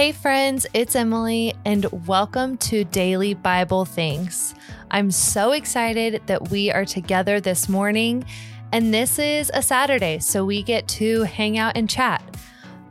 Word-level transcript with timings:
Hey, 0.00 0.12
friends, 0.12 0.66
it's 0.72 0.96
Emily, 0.96 1.52
and 1.66 1.84
welcome 2.06 2.56
to 2.56 2.84
Daily 2.84 3.34
Bible 3.34 3.84
Things. 3.84 4.54
I'm 4.90 5.10
so 5.10 5.52
excited 5.52 6.22
that 6.24 6.50
we 6.50 6.72
are 6.72 6.86
together 6.86 7.38
this 7.38 7.68
morning, 7.68 8.24
and 8.72 8.94
this 8.94 9.18
is 9.18 9.50
a 9.52 9.60
Saturday, 9.60 10.18
so 10.18 10.42
we 10.42 10.62
get 10.62 10.88
to 10.88 11.24
hang 11.24 11.58
out 11.58 11.76
and 11.76 11.86
chat. 11.90 12.24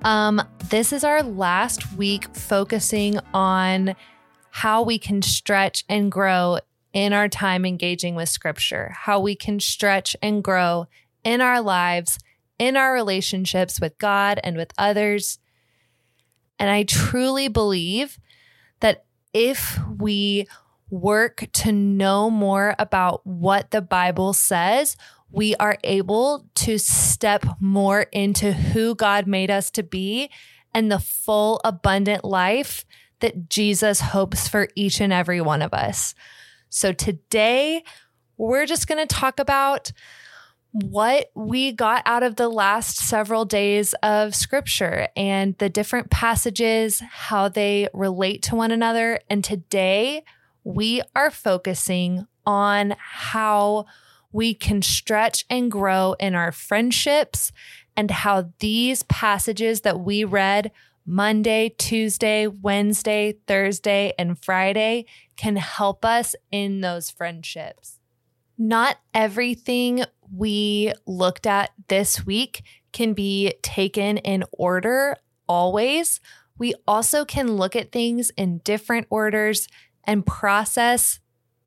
Um, 0.04 0.40
this 0.70 0.94
is 0.94 1.04
our 1.04 1.24
last 1.24 1.94
week 1.94 2.32
focusing 2.36 3.18
on 3.34 3.96
how 4.52 4.84
we 4.84 5.00
can 5.00 5.24
stretch 5.24 5.86
and 5.90 6.12
grow 6.12 6.60
in 6.94 7.12
our 7.12 7.28
time 7.28 7.66
engaging 7.66 8.14
with 8.14 8.30
Scripture, 8.30 8.94
how 8.96 9.20
we 9.20 9.34
can 9.34 9.60
stretch 9.60 10.16
and 10.22 10.44
grow 10.44 10.86
in 11.24 11.42
our 11.42 11.60
lives, 11.60 12.20
in 12.60 12.78
our 12.78 12.94
relationships 12.94 13.82
with 13.82 13.98
God 13.98 14.40
and 14.44 14.56
with 14.56 14.72
others 14.78 15.40
and 16.60 16.70
I 16.70 16.84
truly 16.84 17.48
believe 17.48 18.20
that 18.82 19.06
if 19.34 19.80
we 19.98 20.48
work 20.90 21.48
to 21.54 21.72
know 21.72 22.30
more 22.30 22.76
about 22.78 23.26
what 23.26 23.72
the 23.72 23.82
Bible 23.82 24.34
says, 24.34 24.98
we 25.32 25.56
are 25.56 25.78
able 25.84 26.48
to 26.56 26.78
step 26.80 27.46
more 27.60 28.02
into 28.12 28.52
who 28.52 28.96
God 28.96 29.28
made 29.28 29.52
us 29.52 29.70
to 29.72 29.84
be 29.84 30.30
and 30.74 30.92
the 30.92 31.00
full 31.00 31.62
abundant 31.64 32.24
life 32.26 32.86
that 33.20 33.50
Jesus 33.50 34.00
hopes 34.00 34.48
for 34.48 34.68
each 34.76 35.00
and 35.00 35.14
every 35.14 35.42
one 35.42 35.62
of 35.62 35.74
us. 35.74 36.16
So 36.70 36.92
today, 36.94 37.84
we're 38.38 38.66
just 38.66 38.88
going 38.88 39.06
to 39.06 39.14
talk 39.14 39.40
about 39.40 39.92
what 40.72 41.32
we 41.34 41.72
got 41.72 42.04
out 42.06 42.22
of 42.24 42.36
the 42.36 42.50
last 42.50 42.98
several 42.98 43.44
days 43.46 43.96
of 44.04 44.36
scripture 44.36 45.08
and 45.16 45.58
the 45.58 45.70
different 45.70 46.12
passages, 46.12 47.02
how 47.12 47.50
they 47.50 47.90
relate 47.94 48.44
to 48.44 48.56
one 48.56 48.72
another. 48.72 49.20
And 49.30 49.44
today 49.44 50.24
we 50.64 51.02
are 51.16 51.32
focusing 51.32 52.28
on 52.46 52.96
how 53.00 53.86
we 54.32 54.54
can 54.54 54.82
stretch 54.82 55.46
and 55.50 55.72
grow 55.72 56.16
in 56.20 56.36
our 56.36 56.52
friendships 56.52 57.52
and 57.98 58.12
how 58.12 58.52
these 58.60 59.04
passages 59.04 59.82
that 59.82 60.00
we 60.00 60.24
read 60.24 60.72
Monday, 61.06 61.74
Tuesday, 61.78 62.46
Wednesday, 62.46 63.36
Thursday, 63.48 64.14
and 64.20 64.38
Friday 64.38 65.06
can 65.36 65.56
help 65.56 66.06
us 66.06 66.36
in 66.52 66.82
those 66.82 67.10
friendships. 67.10 67.99
Not 68.62 68.98
everything 69.14 70.04
we 70.36 70.92
looked 71.08 71.48
at 71.48 71.72
this 71.88 72.26
week 72.26 72.62
can 72.92 73.14
be 73.14 73.54
taken 73.62 74.18
in 74.18 74.44
order 74.52 75.16
always. 75.48 76.20
We 76.58 76.74
also 76.86 77.24
can 77.24 77.54
look 77.54 77.78
at 77.78 77.94
things 77.94 78.32
in 78.32 78.58
different 78.60 79.08
orders 79.10 79.70
and 80.04 80.26
process 80.26 81.22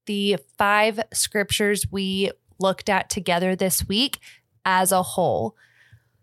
the 0.04 0.36
five 0.58 1.00
scriptures 1.14 1.86
we 1.90 2.30
looked 2.58 2.90
at 2.90 3.08
together 3.08 3.56
this 3.56 3.88
week 3.88 4.18
as 4.66 4.92
a 4.92 5.02
whole. 5.02 5.56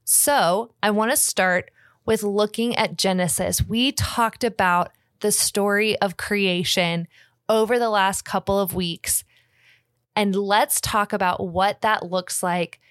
So, 0.03 0.75
I 0.83 0.91
want 0.91 1.11
to 1.11 1.17
start 1.17 1.71
with 2.05 2.21
looking 2.21 2.75
at 2.75 2.97
Genesis. 2.97 3.63
We 3.67 3.91
talked 3.91 4.43
about 4.43 4.91
the 5.21 5.31
story 5.31 5.97
of 5.99 6.17
creation 6.17 7.07
over 7.47 7.79
the 7.79 7.89
last 7.89 8.23
couple 8.23 8.59
of 8.59 8.75
weeks 8.75 9.23
and 10.19 10.35
let's 10.35 10.81
talk 10.81 11.13
about 11.13 11.47
what 11.47 11.79
that 11.79 12.11
looks 12.11 12.43
like 12.43 12.81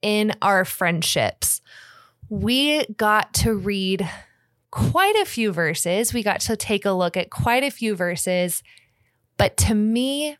in 0.00 0.32
our 0.40 0.64
friendships. 0.64 1.60
We 2.28 2.86
got 2.96 3.34
to 3.34 3.52
read 3.52 4.08
quite 4.70 5.16
a 5.16 5.24
few 5.24 5.50
verses. 5.50 6.14
We 6.14 6.22
got 6.22 6.38
to 6.42 6.56
take 6.56 6.84
a 6.84 6.92
look 6.92 7.16
at 7.16 7.30
quite 7.30 7.64
a 7.64 7.72
few 7.72 7.96
verses. 7.96 8.62
But 9.38 9.56
to 9.56 9.74
me, 9.74 10.36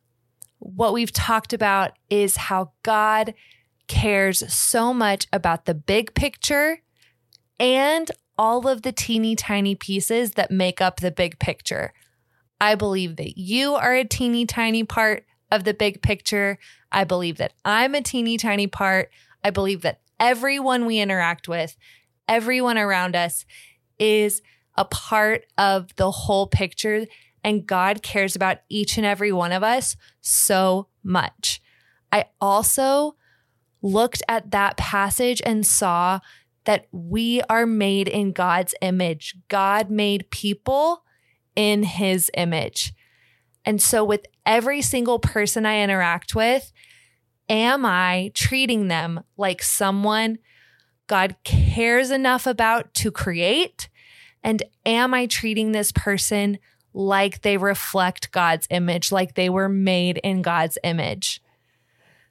what 0.61 0.92
we've 0.92 1.12
talked 1.12 1.53
about 1.53 1.98
is 2.09 2.37
how 2.37 2.71
God 2.84 3.34
cares 3.88 4.44
so 4.53 4.94
much 4.94 5.27
about 5.32 5.65
the 5.65 5.75
big 5.75 6.15
picture 6.15 6.82
and 7.59 8.12
all 8.38 8.69
of 8.69 8.82
the 8.82 8.93
teeny 8.93 9.34
tiny 9.34 9.75
pieces 9.75 10.34
that 10.34 10.53
make 10.53 10.81
up 10.81 11.00
the 11.00 11.10
big 11.10 11.41
picture. 11.41 11.93
I 12.60 12.77
believe 12.77 13.16
that 13.16 13.37
you 13.37 13.75
are 13.75 13.94
a 13.94 14.04
teeny 14.04 14.47
tiny 14.47 14.84
part 14.84 15.25
of 15.50 15.64
the 15.64 15.75
big 15.75 16.03
picture. 16.03 16.59
I 16.92 17.04
believe 17.04 17.38
that 17.38 17.54
I'm 17.64 17.94
a 17.94 18.03
teeny 18.03 18.36
tiny 18.36 18.66
part. 18.66 19.10
I 19.42 19.50
believe 19.50 19.82
that 19.82 20.00
everyone 20.19 20.86
we 20.86 20.98
interact 20.98 21.48
with, 21.48 21.76
everyone 22.26 22.78
around 22.78 23.16
us 23.16 23.44
is 23.98 24.42
a 24.76 24.84
part 24.84 25.44
of 25.56 25.94
the 25.97 26.10
whole 26.10 26.47
picture. 26.47 27.06
And 27.44 27.66
God 27.66 28.03
cares 28.03 28.36
about 28.36 28.59
each 28.69 28.97
and 28.97 29.06
every 29.06 29.32
one 29.32 29.53
of 29.53 29.62
us 29.62 29.97
so 30.20 30.88
much. 31.03 31.60
I 32.12 32.26
also 32.41 33.16
looked 33.82 34.22
at 34.28 34.50
that 34.50 34.76
passage 34.76 35.41
and 35.44 35.65
saw 35.66 36.20
that 36.65 36.86
we 36.92 37.41
are 37.48 37.66
made 37.66 38.09
in 38.09 38.32
God's 38.32 38.75
image. 38.82 39.36
God 39.48 39.91
made 39.91 40.30
people 40.30 41.04
in 41.56 41.82
his 41.82 42.30
image. 42.34 42.92
And 43.65 43.82
so, 43.82 44.04
with 44.04 44.26
every 44.48 44.81
single 44.81 45.19
person 45.19 45.66
I 45.66 45.82
interact 45.82 46.34
with, 46.34 46.72
am 47.48 47.84
I 47.84 48.32
treating 48.34 48.88
them 48.88 49.20
like 49.36 49.62
someone 49.62 50.38
God 51.06 51.36
cares 51.44 52.10
enough 52.10 52.47
about 52.47 52.92
to 52.94 53.12
create? 53.12 53.88
And 54.42 54.62
am 54.86 55.12
I 55.12 55.26
treating 55.26 55.72
this 55.72 55.92
person 55.92 56.59
like 56.94 57.42
they 57.42 57.59
reflect 57.59 58.32
God's 58.32 58.66
image, 58.70 59.12
like 59.12 59.34
they 59.34 59.50
were 59.50 59.69
made 59.69 60.16
in 60.25 60.42
God's 60.42 60.78
image? 60.82 61.42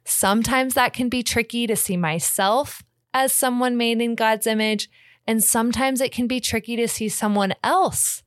Sometimes 0.04 0.74
that 0.74 0.92
can 0.92 1.08
be 1.08 1.22
tricky 1.22 1.66
to 1.68 1.76
see 1.76 1.96
myself 1.96 2.82
as 3.14 3.32
someone 3.32 3.76
made 3.76 4.00
in 4.00 4.16
God's 4.16 4.46
image. 4.46 4.90
And 5.26 5.44
sometimes 5.44 6.00
it 6.00 6.12
can 6.12 6.26
be 6.26 6.40
tricky 6.40 6.74
to 6.76 6.88
see 6.88 7.08
someone 7.08 7.54
else 7.62 8.22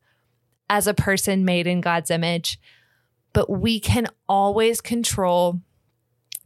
as 0.69 0.88
a 0.88 0.94
person 0.94 1.44
made 1.44 1.68
in 1.68 1.81
God's 1.81 2.09
image 2.09 2.58
but 3.34 3.50
we 3.50 3.80
can 3.80 4.08
always 4.28 4.81
control 4.81 5.62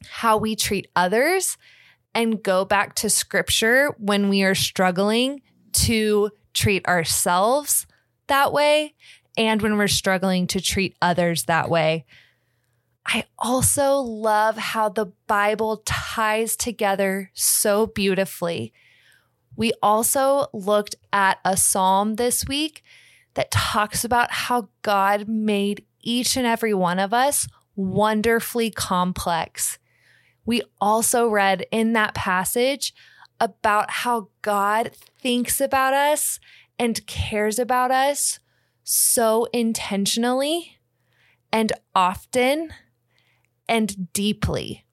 how 0.07 0.37
we 0.37 0.55
treat 0.55 0.87
others 0.95 1.57
and 2.13 2.41
go 2.41 2.63
back 2.63 2.95
to 2.95 3.09
scripture 3.09 3.93
when 3.97 4.29
we 4.29 4.43
are 4.43 4.55
struggling 4.55 5.41
to 5.73 6.29
treat 6.53 6.87
ourselves 6.87 7.85
that 8.27 8.53
way 8.53 8.93
and 9.37 9.61
when 9.61 9.77
we're 9.77 9.87
struggling 9.87 10.47
to 10.47 10.61
treat 10.61 10.95
others 11.01 11.43
that 11.43 11.69
way. 11.69 12.05
I 13.05 13.25
also 13.37 13.97
love 13.99 14.57
how 14.57 14.89
the 14.89 15.07
Bible 15.27 15.83
ties 15.85 16.55
together 16.55 17.29
so 17.33 17.85
beautifully. 17.85 18.73
We 19.55 19.73
also 19.83 20.47
looked 20.53 20.95
at 21.13 21.39
a 21.45 21.55
psalm 21.55 22.15
this 22.15 22.47
week 22.47 22.83
that 23.35 23.51
talks 23.51 24.03
about 24.03 24.31
how 24.31 24.69
God 24.81 25.27
made 25.27 25.85
each 26.05 26.37
and 26.37 26.45
every 26.45 26.73
one 26.73 26.99
of 26.99 27.13
us 27.13 27.47
wonderfully 27.75 28.71
complex. 28.71 29.77
We 30.45 30.61
also 30.79 31.27
read 31.27 31.65
in 31.71 31.93
that 31.93 32.13
passage 32.13 32.93
about 33.39 33.89
how 33.89 34.29
God 34.41 34.91
thinks 35.19 35.59
about 35.59 35.93
us 35.93 36.39
and 36.79 37.05
cares 37.07 37.59
about 37.59 37.91
us 37.91 38.39
so 38.83 39.45
intentionally 39.51 40.77
and 41.51 41.73
often 41.93 42.69
and 43.67 44.13
deeply. 44.13 44.85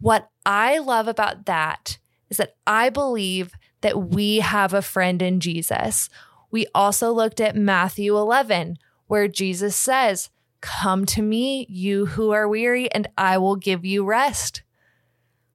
What 0.00 0.30
I 0.46 0.78
love 0.78 1.08
about 1.08 1.46
that 1.46 1.98
is 2.30 2.38
that 2.38 2.56
I 2.66 2.88
believe 2.88 3.52
that 3.80 4.10
we 4.10 4.38
have 4.38 4.72
a 4.72 4.82
friend 4.82 5.20
in 5.20 5.40
Jesus. 5.40 6.08
We 6.50 6.66
also 6.74 7.12
looked 7.12 7.40
at 7.40 7.56
Matthew 7.56 8.16
11, 8.16 8.78
where 9.08 9.26
Jesus 9.28 9.74
says, 9.74 10.30
Come 10.60 11.04
to 11.06 11.22
me, 11.22 11.66
you 11.68 12.06
who 12.06 12.30
are 12.30 12.48
weary, 12.48 12.90
and 12.92 13.08
I 13.16 13.38
will 13.38 13.56
give 13.56 13.84
you 13.84 14.04
rest. 14.04 14.62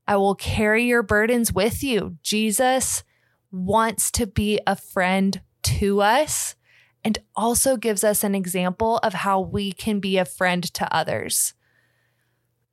I 0.08 0.18
will 0.18 0.36
carry 0.36 0.84
your 0.86 1.04
burdens 1.04 1.54
with 1.54 1.84
you. 1.84 2.18
Jesus 2.22 3.04
wants 3.52 4.12
to 4.12 4.28
be 4.28 4.60
a 4.68 4.76
friend 4.76 5.42
to 5.64 6.02
us 6.02 6.56
and 7.04 7.20
also 7.36 7.78
gives 7.78 8.04
us 8.04 8.24
an 8.24 8.36
example 8.36 8.98
of 8.98 9.14
how 9.14 9.40
we 9.40 9.72
can 9.72 10.00
be 10.00 10.18
a 10.18 10.26
friend 10.26 10.64
to 10.74 10.94
others. 10.94 11.54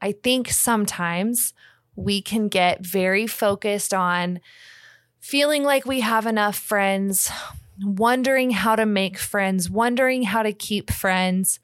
I 0.01 0.13
think 0.13 0.51
sometimes 0.51 1.53
we 1.95 2.23
can 2.23 2.49
get 2.49 2.85
very 2.85 3.27
focused 3.27 3.93
on 3.93 4.41
feeling 5.19 5.63
like 5.63 5.85
we 5.85 6.01
have 6.01 6.27
enough 6.27 6.57
friends, 6.57 7.31
wondering 7.83 8.51
how 8.51 8.77
to 8.77 8.87
make 8.87 9.19
friends, 9.19 9.71
wondering 9.71 10.25
how 10.25 10.43
to 10.43 10.53
keep 10.53 10.91
friends, 10.91 11.61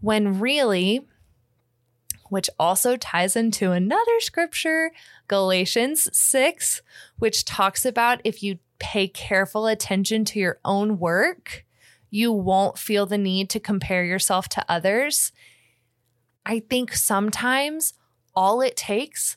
when 0.00 0.40
really, 0.40 1.06
which 2.28 2.48
also 2.58 2.96
ties 2.96 3.36
into 3.36 3.72
another 3.72 4.20
scripture, 4.20 4.92
Galatians 5.28 6.08
6, 6.16 6.82
which 7.18 7.44
talks 7.44 7.84
about 7.84 8.20
if 8.24 8.42
you 8.42 8.58
pay 8.78 9.06
careful 9.08 9.66
attention 9.66 10.24
to 10.24 10.38
your 10.38 10.58
own 10.64 10.98
work, 10.98 11.64
you 12.08 12.32
won't 12.32 12.78
feel 12.78 13.06
the 13.06 13.18
need 13.18 13.50
to 13.50 13.60
compare 13.60 14.04
yourself 14.04 14.48
to 14.48 14.64
others. 14.68 15.32
I 16.46 16.60
think 16.60 16.94
sometimes 16.94 17.92
all 18.34 18.60
it 18.60 18.76
takes 18.76 19.36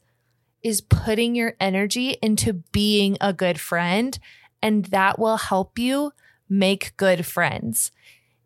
is 0.64 0.82
putting 0.82 1.36
your 1.36 1.56
energy 1.60 2.18
into 2.22 2.54
being 2.54 3.18
a 3.20 3.34
good 3.34 3.60
friend, 3.60 4.18
and 4.64 4.86
that 4.86 5.20
will 5.20 5.38
help 5.38 5.78
you 5.78 6.14
make 6.50 6.96
good 6.96 7.26
friends. 7.26 7.92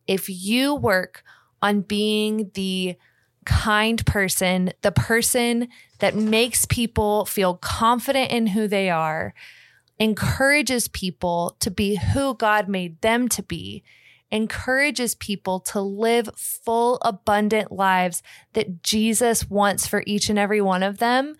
If 0.07 0.27
you 0.27 0.73
work 0.73 1.23
on 1.61 1.81
being 1.81 2.49
the 2.55 2.95
kind 3.45 4.03
person, 4.05 4.71
the 4.81 4.91
person 4.91 5.67
that 5.99 6.15
makes 6.15 6.65
people 6.65 7.25
feel 7.25 7.55
confident 7.55 8.31
in 8.31 8.47
who 8.47 8.67
they 8.67 8.89
are, 8.89 9.33
encourages 9.99 10.87
people 10.87 11.55
to 11.59 11.69
be 11.69 11.95
who 11.95 12.33
God 12.35 12.67
made 12.67 12.99
them 13.01 13.29
to 13.29 13.43
be, 13.43 13.83
encourages 14.31 15.15
people 15.15 15.59
to 15.59 15.79
live 15.79 16.29
full, 16.35 16.97
abundant 17.03 17.71
lives 17.71 18.23
that 18.53 18.81
Jesus 18.81 19.49
wants 19.49 19.85
for 19.85 20.03
each 20.07 20.29
and 20.29 20.39
every 20.39 20.61
one 20.61 20.83
of 20.83 20.97
them. 20.97 21.35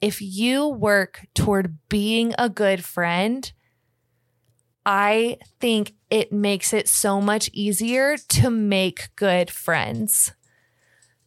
If 0.00 0.20
you 0.20 0.66
work 0.66 1.26
toward 1.34 1.78
being 1.88 2.34
a 2.38 2.48
good 2.48 2.84
friend, 2.84 3.50
I 4.86 5.38
think 5.60 5.94
it 6.10 6.32
makes 6.32 6.72
it 6.72 6.88
so 6.88 7.20
much 7.20 7.48
easier 7.52 8.16
to 8.16 8.50
make 8.50 9.08
good 9.16 9.50
friends 9.50 10.32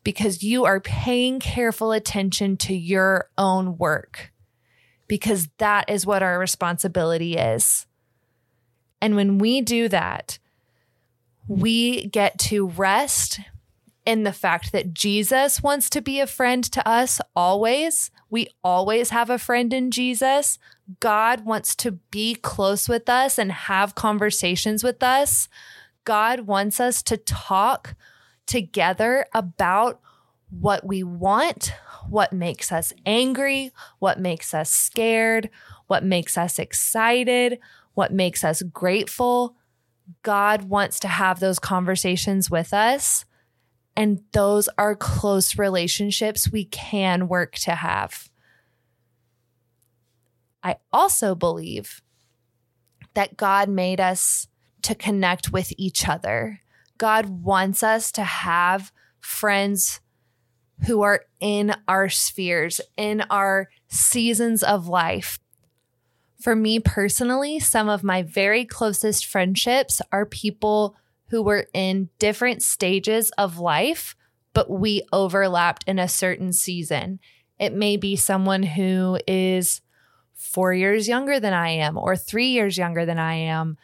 because 0.04 0.44
you 0.44 0.66
are 0.66 0.80
paying 0.80 1.40
careful 1.40 1.92
attention 1.92 2.56
to 2.58 2.74
your 2.76 3.30
own 3.38 3.78
work 3.78 4.32
because 5.08 5.50
that 5.58 5.90
is 5.90 6.06
what 6.06 6.24
our 6.24 6.38
responsibility 6.38 7.36
is. 7.36 7.88
And 9.02 9.16
when 9.16 9.38
we 9.38 9.62
do 9.62 9.88
that, 9.90 10.40
we 11.48 12.08
get 12.08 12.38
to 12.40 12.68
rest 12.68 13.40
in 14.06 14.24
the 14.24 14.34
fact 14.34 14.72
that 14.72 14.94
Jesus 14.94 15.62
wants 15.62 15.90
to 15.90 16.02
be 16.02 16.20
a 16.20 16.28
friend 16.28 16.64
to 16.72 16.88
us 16.88 17.20
always. 17.36 18.12
We 18.30 18.48
always 18.64 19.10
have 19.10 19.30
a 19.30 19.38
friend 19.38 19.74
in 19.74 19.92
Jesus. 19.92 20.60
God 21.00 21.46
wants 21.46 21.76
to 21.78 21.92
be 21.92 22.36
close 22.36 22.88
with 22.88 23.10
us 23.10 23.38
and 23.38 23.52
have 23.52 23.96
conversations 23.96 24.84
with 24.84 25.04
us. 25.04 25.50
God 26.06 26.42
wants 26.42 26.80
us 26.80 27.04
to 27.04 27.18
talk 27.18 27.96
together 28.46 29.26
about 29.34 30.00
what 30.50 30.86
we 30.86 31.04
want, 31.04 31.74
what 32.10 32.32
makes 32.32 32.72
us 32.72 32.94
angry, 33.06 33.72
what 34.00 34.20
makes 34.20 34.54
us 34.54 34.70
scared, 34.70 35.50
what 35.88 36.06
makes 36.06 36.38
us 36.38 36.58
excited, 36.58 37.60
what 37.94 38.14
makes 38.14 38.44
us 38.44 38.62
grateful. 38.62 39.56
God 40.24 40.64
wants 40.70 41.02
to 41.02 41.10
have 41.10 41.40
those 41.40 41.60
conversations 41.60 42.50
with 42.50 42.74
us. 42.74 43.26
And 43.96 44.22
those 44.32 44.70
are 44.78 44.96
close 44.96 45.58
relationships 45.58 46.52
we 46.52 46.66
can 46.66 47.28
work 47.28 47.56
to 47.56 47.72
have. 47.72 48.30
I 50.68 50.76
also 50.92 51.34
believe 51.34 52.02
that 53.14 53.38
God 53.38 53.70
made 53.70 54.02
us 54.02 54.50
to 54.82 54.96
connect 54.96 55.54
with 55.54 55.72
each 55.78 56.10
other. 56.10 56.60
God 56.98 57.30
wants 57.42 57.84
us 57.84 58.12
to 58.12 58.24
have 58.24 58.92
friends 59.22 60.02
who 60.86 61.04
are 61.04 61.22
in 61.40 61.74
our 61.88 62.10
spheres, 62.10 62.82
in 62.98 63.24
our 63.30 63.70
seasons 63.88 64.62
of 64.62 64.90
life. 64.90 65.40
For 66.42 66.54
me 66.54 66.82
personally, 66.82 67.60
some 67.60 67.88
of 67.88 68.04
my 68.04 68.22
very 68.22 68.66
closest 68.66 69.26
friendships 69.26 70.02
are 70.12 70.26
people 70.26 70.98
who 71.30 71.42
were 71.42 71.68
in 71.74 72.10
different 72.20 72.62
stages 72.62 73.32
of 73.38 73.58
life, 73.58 74.18
but 74.54 74.70
we 74.70 75.02
overlapped 75.14 75.86
in 75.88 75.98
a 75.98 76.10
certain 76.10 76.52
season. 76.52 77.22
It 77.58 77.72
may 77.72 77.96
be 77.96 78.18
someone 78.18 78.64
who 78.64 79.18
is 79.26 79.80
four 80.38 80.74
years 80.74 81.08
younger 81.08 81.40
than 81.40 81.54
I 81.54 81.70
am 81.70 81.98
or 81.98 82.16
three 82.16 82.48
years 82.48 82.78
younger 82.78 83.06
than 83.06 83.20
I 83.20 83.34
am. 83.34 83.78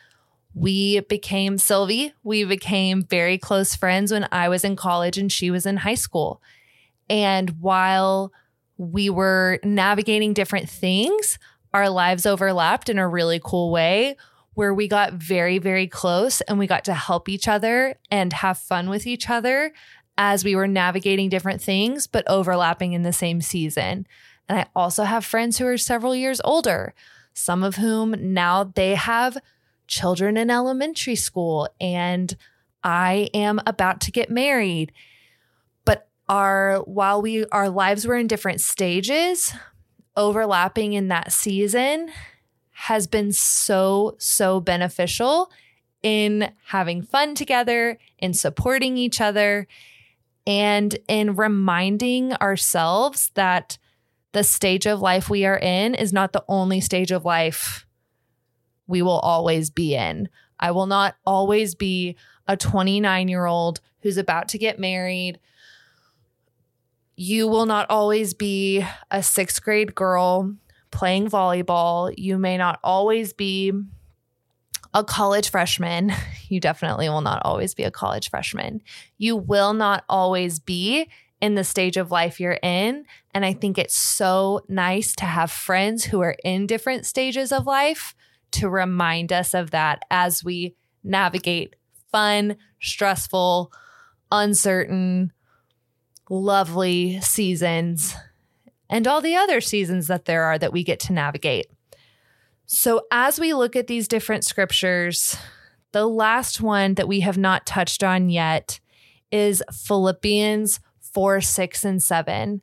We 0.54 1.00
became 1.02 1.58
Sylvie. 1.58 2.14
We 2.24 2.44
became 2.46 3.04
very 3.04 3.38
close 3.38 3.76
friends 3.76 4.12
when 4.12 4.28
I 4.32 4.50
was 4.50 4.64
in 4.64 4.76
college 4.76 5.18
and 5.18 5.32
she 5.32 5.50
was 5.50 5.66
in 5.66 5.78
high 5.78 5.96
school. 5.96 6.42
And 7.10 7.60
while 7.60 8.32
we 8.78 9.10
were 9.10 9.60
navigating 9.64 10.34
different 10.34 10.70
things, 10.70 11.40
our 11.74 11.90
lives 11.90 12.26
overlapped 12.26 12.88
in 12.88 13.00
a 13.00 13.08
really 13.08 13.42
cool 13.44 13.72
way 13.72 14.16
where 14.54 14.74
we 14.74 14.88
got 14.88 15.14
very, 15.14 15.58
very 15.58 15.88
close 15.88 16.42
and 16.42 16.60
we 16.60 16.68
got 16.68 16.86
to 16.86 16.94
help 16.94 17.28
each 17.28 17.48
other 17.48 17.96
and 18.12 18.32
have 18.32 18.58
fun 18.58 18.90
with 18.90 19.08
each 19.08 19.30
other 19.30 19.74
as 20.16 20.44
we 20.44 20.56
were 20.56 20.68
navigating 20.68 21.30
different 21.30 21.60
things, 21.60 22.06
but 22.06 22.24
overlapping 22.28 22.94
in 22.94 23.02
the 23.02 23.14
same 23.14 23.42
season. 23.42 24.06
And 24.50 24.60
I 24.60 24.66
also 24.76 25.04
have 25.04 25.26
friends 25.26 25.58
who 25.58 25.66
are 25.68 25.78
several 25.78 26.16
years 26.16 26.42
older, 26.44 26.94
some 27.34 27.64
of 27.64 27.78
whom 27.78 28.34
now 28.34 28.64
they 28.64 28.96
have 28.96 29.38
children 29.88 30.38
in 30.38 30.50
elementary 30.50 31.16
school 31.16 31.68
and 31.80 32.36
I 32.84 33.30
am 33.34 33.62
about 33.66 34.02
to 34.02 34.12
get 34.12 34.30
married. 34.30 34.92
But 35.86 36.08
our 36.28 36.80
while 36.80 37.22
we 37.22 37.46
our 37.46 37.70
lives 37.70 38.06
were 38.06 38.18
in 38.18 38.28
different 38.28 38.62
stages, 38.62 39.54
overlapping 40.16 40.94
in 40.94 41.08
that 41.08 41.32
season 41.32 42.12
has 42.72 43.08
been 43.08 43.32
so 43.32 44.16
so 44.20 44.60
beneficial 44.60 45.52
in 46.02 46.52
having 46.66 47.02
fun 47.02 47.34
together, 47.34 47.98
in 48.20 48.34
supporting 48.34 48.98
each 48.98 49.22
other, 49.22 49.68
and 50.46 50.98
in 51.08 51.36
reminding 51.36 52.34
ourselves 52.34 53.32
that 53.36 53.78
the 54.34 54.44
stage 54.44 54.86
of 54.86 55.02
life 55.02 55.30
we 55.30 55.46
are 55.46 55.58
in 55.58 55.96
is 55.96 56.12
not 56.12 56.34
the 56.34 56.44
only 56.48 56.82
stage 56.82 57.12
of 57.12 57.24
life 57.24 57.86
we 58.88 59.02
will 59.02 59.20
always 59.20 59.70
be 59.70 59.96
in. 59.96 60.28
I 60.60 60.72
will 60.72 60.88
not 60.88 61.16
always 61.26 61.76
be 61.76 62.18
a 62.48 62.58
29 62.58 63.28
year 63.28 63.46
old 63.46 63.80
who's 64.02 64.18
about 64.18 64.50
to 64.50 64.58
get 64.58 64.80
married. 64.80 65.40
You 67.16 67.48
will 67.48 67.66
not 67.66 67.90
always 67.90 68.34
be 68.34 68.86
a 69.10 69.22
sixth 69.24 69.64
grade 69.64 69.96
girl 69.96 70.56
playing 70.92 71.30
volleyball. 71.30 72.14
You 72.18 72.38
may 72.38 72.58
not 72.58 72.80
always 72.84 73.34
be 73.34 73.72
a 74.94 75.04
college 75.04 75.50
freshman. 75.50 76.12
You 76.50 76.60
definitely 76.60 77.10
will 77.10 77.22
not 77.22 77.42
always 77.44 77.74
be 77.74 77.82
a 77.82 77.90
college 77.90 78.30
freshman. 78.30 78.84
You 79.18 79.36
will 79.36 79.74
not 79.74 80.04
always 80.08 80.60
be 80.60 81.10
in 81.44 81.56
the 81.56 81.64
stage 81.66 81.98
of 81.98 82.10
life 82.10 82.40
you're 82.40 82.58
in. 82.64 83.06
And 83.34 83.44
I 83.44 83.52
think 83.52 83.78
it's 83.78 83.98
so 83.98 84.62
nice 84.70 85.14
to 85.16 85.26
have 85.26 85.52
friends 85.52 86.06
who 86.06 86.22
are 86.22 86.38
in 86.42 86.68
different 86.68 87.06
stages 87.06 87.52
of 87.52 87.68
life 87.68 88.16
to 88.52 88.70
remind 88.70 89.34
us 89.34 89.54
of 89.54 89.72
that 89.72 90.04
as 90.10 90.42
we 90.42 90.74
navigate 91.04 91.76
fun, 92.14 92.56
stressful, 92.80 93.74
uncertain, 94.32 95.34
lovely 96.30 97.20
seasons 97.20 98.16
and 98.90 99.06
all 99.06 99.20
the 99.20 99.36
other 99.36 99.60
seasons 99.60 100.08
that 100.08 100.24
there 100.24 100.44
are 100.44 100.58
that 100.58 100.72
we 100.72 100.82
get 100.82 101.02
to 101.02 101.14
navigate. 101.14 101.66
So, 102.68 103.02
as 103.12 103.38
we 103.38 103.54
look 103.54 103.76
at 103.76 103.88
these 103.88 104.08
different 104.08 104.46
scriptures, 104.46 105.36
the 105.92 106.08
last 106.08 106.62
one 106.62 106.94
that 106.94 107.10
we 107.10 107.20
have 107.20 107.38
not 107.38 107.66
touched 107.66 108.02
on 108.02 108.30
yet 108.30 108.80
is 109.30 109.62
Philippians 109.74 110.80
4, 111.14 111.42
6, 111.42 111.86
and 111.86 112.02
7. 112.02 112.62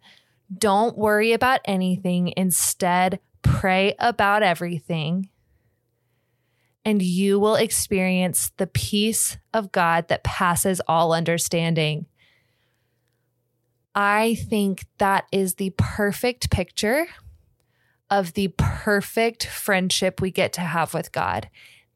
Don't 0.56 0.98
worry 0.98 1.32
about 1.32 1.60
anything. 1.64 2.32
Instead, 2.36 3.20
pray 3.42 3.94
about 3.98 4.42
everything. 4.42 5.30
And 6.84 7.02
you 7.02 7.38
will 7.38 7.56
experience 7.56 8.52
the 8.56 8.66
peace 8.66 9.36
of 9.52 9.70
God 9.70 10.08
that 10.08 10.24
passes 10.24 10.80
all 10.88 11.12
understanding. 11.12 12.06
I 13.94 14.34
think 14.34 14.86
that 14.98 15.26
is 15.30 15.54
the 15.54 15.74
perfect 15.76 16.50
picture 16.50 17.06
of 18.08 18.32
the 18.34 18.48
perfect 18.56 19.46
friendship 19.46 20.20
we 20.20 20.30
get 20.30 20.52
to 20.54 20.60
have 20.62 20.94
with 20.94 21.12
God. 21.12 21.48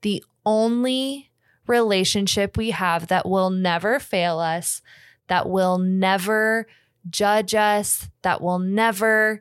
The 0.02 0.22
only 0.46 1.30
relationship 1.66 2.56
we 2.56 2.70
have 2.70 3.08
that 3.08 3.26
will 3.26 3.50
never 3.50 3.98
fail 3.98 4.38
us, 4.38 4.82
that 5.28 5.48
will 5.48 5.78
never 5.78 6.66
judge 7.08 7.54
us, 7.54 8.08
that 8.22 8.40
will 8.40 8.58
never 8.58 9.40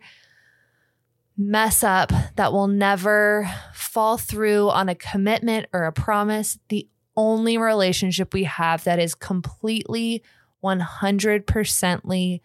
mess 1.37 1.83
up, 1.83 2.11
that 2.35 2.53
will 2.53 2.67
never 2.67 3.49
fall 3.73 4.17
through 4.17 4.69
on 4.69 4.89
a 4.89 4.95
commitment 4.95 5.67
or 5.73 5.85
a 5.85 5.91
promise. 5.91 6.59
The 6.69 6.87
only 7.15 7.57
relationship 7.57 8.33
we 8.33 8.43
have 8.43 8.83
that 8.83 8.99
is 8.99 9.15
completely 9.15 10.23
100%ly 10.63 12.41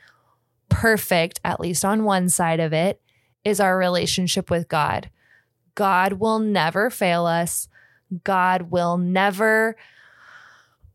perfect, 0.68 1.40
at 1.44 1.60
least 1.60 1.84
on 1.84 2.04
one 2.04 2.28
side 2.28 2.60
of 2.60 2.72
it, 2.72 3.00
is 3.44 3.60
our 3.60 3.78
relationship 3.78 4.50
with 4.50 4.68
God. 4.68 5.10
God 5.74 6.14
will 6.14 6.38
never 6.38 6.90
fail 6.90 7.24
us. 7.26 7.68
God 8.24 8.70
will 8.70 8.98
never 8.98 9.76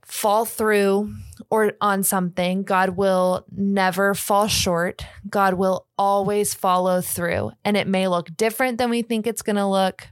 fall 0.05 0.45
through 0.45 1.13
or 1.49 1.73
on 1.81 2.03
something. 2.03 2.63
God 2.63 2.91
will 2.91 3.45
never 3.51 4.13
fall 4.13 4.47
short. 4.47 5.05
God 5.29 5.55
will 5.55 5.87
always 5.97 6.53
follow 6.53 7.01
through. 7.01 7.51
And 7.63 7.77
it 7.77 7.87
may 7.87 8.07
look 8.07 8.35
different 8.35 8.77
than 8.77 8.89
we 8.89 9.01
think 9.01 9.25
it's 9.25 9.41
going 9.41 9.55
to 9.55 9.65
look. 9.65 10.07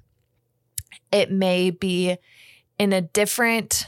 It 1.11 1.31
may 1.31 1.69
be 1.71 2.17
in 2.79 2.93
a 2.93 3.01
different 3.01 3.87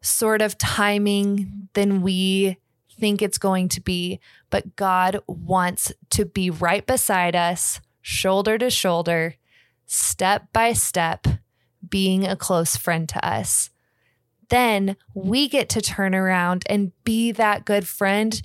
sort 0.00 0.42
of 0.42 0.58
timing 0.58 1.68
than 1.74 2.02
we 2.02 2.58
think 2.98 3.22
it's 3.22 3.38
going 3.38 3.68
to 3.68 3.80
be, 3.80 4.20
but 4.50 4.76
God 4.76 5.18
wants 5.26 5.92
to 6.10 6.24
be 6.24 6.50
right 6.50 6.84
beside 6.86 7.36
us, 7.36 7.80
shoulder 8.00 8.58
to 8.58 8.70
shoulder, 8.70 9.36
step 9.86 10.52
by 10.52 10.72
step, 10.72 11.26
being 11.88 12.26
a 12.26 12.36
close 12.36 12.76
friend 12.76 13.08
to 13.08 13.24
us. 13.26 13.70
Then 14.48 14.96
we 15.14 15.48
get 15.48 15.68
to 15.70 15.80
turn 15.80 16.14
around 16.14 16.64
and 16.68 16.92
be 17.04 17.32
that 17.32 17.64
good 17.64 17.86
friend, 17.86 18.40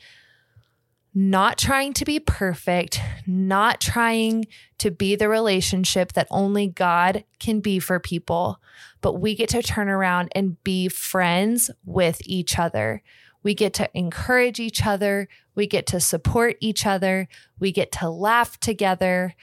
not 1.14 1.58
trying 1.58 1.94
to 1.94 2.06
be 2.06 2.20
perfect, 2.20 3.00
not 3.26 3.80
trying 3.80 4.46
to 4.80 4.92
be 4.92 5.16
the 5.16 5.30
relationship 5.30 6.14
that 6.14 6.28
only 6.32 6.68
God 6.68 7.24
can 7.40 7.60
be 7.60 7.80
for 7.80 8.00
people, 8.00 8.60
but 9.02 9.14
we 9.14 9.36
get 9.36 9.50
to 9.50 9.62
turn 9.62 9.90
around 9.90 10.30
and 10.34 10.62
be 10.64 10.90
friends 10.90 11.70
with 11.86 12.22
each 12.26 12.58
other. 12.58 13.02
We 13.44 13.54
get 13.54 13.74
to 13.76 13.90
encourage 13.94 14.60
each 14.60 14.86
other. 14.86 15.28
We 15.54 15.68
get 15.68 15.86
to 15.88 16.00
support 16.00 16.56
each 16.62 16.86
other. 16.86 17.28
We 17.60 17.72
get 17.72 17.92
to 17.94 18.10
laugh 18.10 18.60
together. 18.60 19.36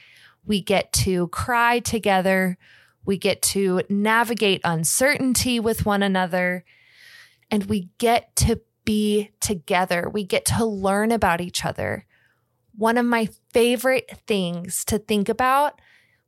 We 0.45 0.59
get 0.59 0.91
to 0.93 1.27
cry 1.27 1.79
together. 1.79 2.57
We 3.05 3.17
get 3.17 3.41
to 3.43 3.81
navigate 3.89 4.61
uncertainty 4.63 5.59
with 5.59 5.85
one 5.85 6.03
another. 6.03 6.63
And 7.49 7.65
we 7.65 7.89
get 7.97 8.35
to 8.37 8.61
be 8.85 9.31
together. 9.39 10.09
We 10.11 10.23
get 10.23 10.45
to 10.45 10.65
learn 10.65 11.11
about 11.11 11.41
each 11.41 11.65
other. 11.65 12.05
One 12.75 12.97
of 12.97 13.05
my 13.05 13.29
favorite 13.51 14.11
things 14.27 14.85
to 14.85 14.97
think 14.97 15.29
about 15.29 15.79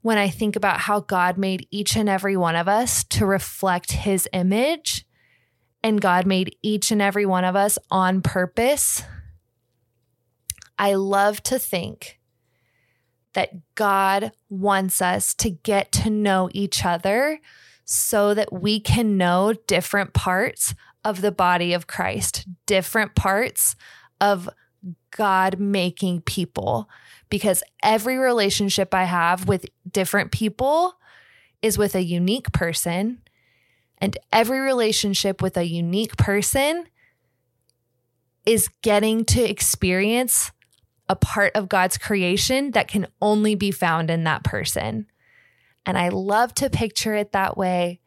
when 0.02 0.18
I 0.18 0.28
think 0.28 0.56
about 0.56 0.82
how 0.82 1.00
God 1.00 1.38
made 1.38 1.66
each 1.72 1.96
and 1.96 2.10
every 2.10 2.36
one 2.36 2.58
of 2.58 2.68
us 2.68 3.06
to 3.06 3.26
reflect 3.26 3.94
his 3.94 4.28
image 4.34 5.06
and 5.82 6.02
God 6.02 6.26
made 6.26 6.56
each 6.62 6.92
and 6.92 7.02
every 7.02 7.26
one 7.26 7.46
of 7.46 7.56
us 7.56 7.80
on 7.90 8.22
purpose, 8.22 9.04
I 10.78 10.96
love 10.96 11.42
to 11.44 11.58
think 11.58 12.20
that 13.34 13.76
God 13.76 14.32
wants 14.50 15.02
us 15.02 15.34
to 15.36 15.50
get 15.50 15.92
to 15.94 16.10
know 16.10 16.50
each 16.54 16.86
other 16.86 17.40
so 17.86 18.34
that 18.34 18.54
we 18.54 18.80
can 18.80 19.18
know 19.18 19.54
different 19.68 20.14
parts 20.14 20.74
of 21.04 21.22
the 21.22 21.32
body 21.32 21.74
of 21.74 21.88
Christ, 21.88 22.46
different 22.66 23.16
parts 23.16 23.76
of 24.22 24.50
God 25.12 25.60
making 25.60 26.22
people. 26.22 26.90
Because 27.30 27.64
every 27.82 28.18
relationship 28.18 28.94
I 28.94 29.06
have 29.06 29.48
with 29.48 29.66
different 29.90 30.32
people 30.32 30.94
is 31.62 31.78
with 31.78 31.96
a 31.96 32.04
unique 32.04 32.52
person 32.52 33.20
and 33.98 34.18
every 34.32 34.60
relationship 34.60 35.42
with 35.42 35.56
a 35.58 35.66
unique 35.66 36.18
person 36.18 36.86
is 38.46 38.68
getting 38.82 39.24
to 39.24 39.42
experience 39.42 40.52
a 41.10 41.16
part 41.16 41.52
of 41.56 41.70
God's 41.70 41.98
creation 41.98 42.72
that 42.72 42.88
can 42.88 43.08
only 43.22 43.56
be 43.56 43.72
found 43.72 44.10
in 44.10 44.24
that 44.24 44.44
person. 44.44 45.08
And 45.86 45.98
I 45.98 46.10
love 46.10 46.54
to 46.56 46.70
picture 46.70 47.14
it 47.14 47.34
that 47.34 47.58
way. 47.58 48.00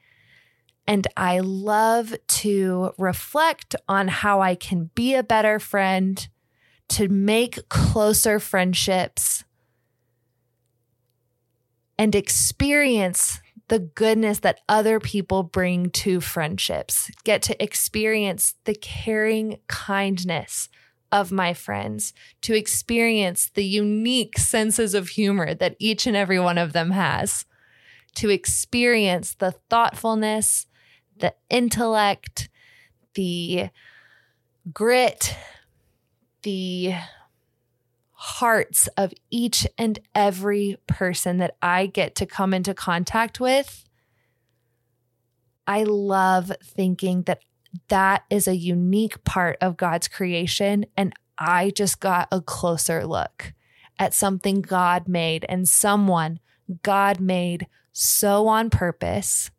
And 0.87 1.07
I 1.17 1.41
love 1.41 2.15
to 2.29 2.93
reflect 2.97 3.75
on 3.89 4.09
how 4.09 4.41
I 4.41 4.55
can 4.55 4.91
be 4.95 5.15
a 5.15 5.23
better 5.23 5.59
friend, 5.59 6.27
to 6.89 7.09
make 7.09 7.69
closer 7.69 8.39
friendships, 8.39 9.45
and 11.99 12.15
experience 12.15 13.41
the 13.69 13.81
goodness 13.81 14.39
that 14.41 14.61
other 14.69 15.01
people 15.01 15.43
bring 15.43 15.91
to 15.91 16.21
friendships, 16.21 17.11
get 17.25 17.43
to 17.43 17.61
experience 17.61 18.55
the 18.65 18.75
caring 18.75 19.59
kindness 19.67 20.69
of 21.13 21.33
my 21.33 21.55
friends, 21.55 22.13
to 22.43 22.55
experience 22.55 23.51
the 23.55 23.65
unique 23.65 24.39
senses 24.39 24.95
of 24.95 25.09
humor 25.09 25.55
that 25.55 25.77
each 25.79 26.07
and 26.07 26.17
every 26.17 26.39
one 26.39 26.59
of 26.59 26.73
them 26.73 26.91
has, 26.91 27.45
to 28.17 28.29
experience 28.31 29.35
the 29.35 29.55
thoughtfulness, 29.69 30.67
the 31.19 31.35
intellect, 31.51 32.49
the 33.15 33.69
grit, 34.73 35.35
the 36.43 36.95
hearts 38.13 38.89
of 38.97 39.13
each 39.31 39.67
and 39.77 39.99
every 40.15 40.77
person 40.87 41.37
that 41.39 41.57
I 41.61 41.87
get 41.87 42.15
to 42.17 42.27
come 42.27 42.55
into 42.55 42.75
contact 42.75 43.41
with, 43.41 43.85
I 45.67 45.83
love 45.85 46.53
thinking 46.63 47.23
that 47.23 47.41
that 47.89 48.25
is 48.31 48.47
a 48.49 48.57
unique 48.57 49.23
part 49.25 49.59
of 49.61 49.77
God's 49.77 50.09
creation. 50.09 50.87
And 50.97 51.13
I 51.39 51.71
just 51.71 52.01
got 52.01 52.29
a 52.31 52.41
closer 52.41 53.07
look 53.07 53.53
at 53.99 54.15
something 54.15 54.61
God 54.61 55.09
made 55.09 55.45
and 55.49 55.69
someone 55.69 56.41
God 56.83 57.21
made 57.21 57.67
so 57.93 58.47
on 58.47 58.71
purpose. 58.71 59.51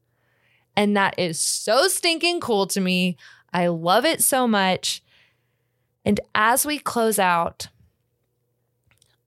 And 0.76 0.96
that 0.96 1.18
is 1.18 1.40
so 1.40 1.88
stinking 1.88 2.40
cool 2.40 2.68
to 2.68 2.80
me. 2.82 3.18
I 3.52 3.68
love 3.68 4.06
it 4.06 4.22
so 4.22 4.48
much. 4.48 5.02
And 6.06 6.20
as 6.36 6.66
we 6.66 6.78
close 6.78 7.18
out, 7.20 7.68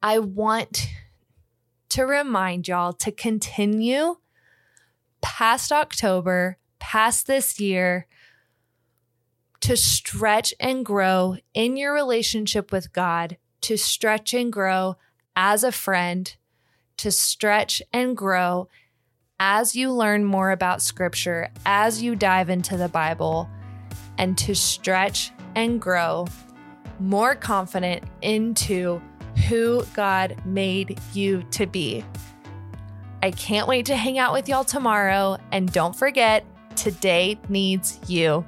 I 0.02 0.18
want 0.18 0.88
to 1.90 2.04
remind 2.04 2.68
y'all 2.68 2.92
to 2.94 3.10
continue 3.10 4.16
past 5.20 5.72
October, 5.72 6.56
past 6.78 7.26
this 7.26 7.60
year, 7.60 8.06
to 9.60 9.76
stretch 9.76 10.54
and 10.58 10.84
grow 10.84 11.36
in 11.54 11.76
your 11.76 11.92
relationship 11.92 12.72
with 12.72 12.92
God, 12.92 13.36
to 13.62 13.76
stretch 13.76 14.32
and 14.34 14.52
grow 14.52 14.96
as 15.36 15.62
a 15.62 15.72
friend, 15.72 16.34
to 16.96 17.10
stretch 17.10 17.82
and 17.92 18.16
grow 18.16 18.68
as 19.38 19.74
you 19.74 19.90
learn 19.90 20.24
more 20.24 20.50
about 20.50 20.82
Scripture, 20.82 21.48
as 21.64 22.02
you 22.02 22.14
dive 22.14 22.50
into 22.50 22.76
the 22.76 22.88
Bible, 22.88 23.48
and 24.18 24.36
to 24.38 24.54
stretch 24.54 25.32
and 25.54 25.80
grow 25.80 26.26
more 26.98 27.34
confident 27.34 28.04
into 28.20 29.00
who 29.48 29.84
God 29.94 30.36
made 30.44 30.98
you 31.14 31.42
to 31.52 31.66
be. 31.66 32.04
I 33.22 33.30
can't 33.30 33.68
wait 33.68 33.86
to 33.86 33.96
hang 33.96 34.18
out 34.18 34.32
with 34.32 34.48
y'all 34.48 34.64
tomorrow. 34.64 35.38
And 35.52 35.70
don't 35.72 35.96
forget, 35.96 36.44
today 36.76 37.38
needs 37.48 37.98
you. 38.06 38.44